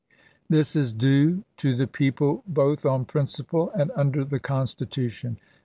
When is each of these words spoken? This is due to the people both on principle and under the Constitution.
This 0.49 0.75
is 0.75 0.93
due 0.93 1.43
to 1.57 1.75
the 1.75 1.85
people 1.85 2.41
both 2.47 2.87
on 2.87 3.05
principle 3.05 3.69
and 3.77 3.91
under 3.95 4.23
the 4.25 4.39
Constitution. 4.39 5.37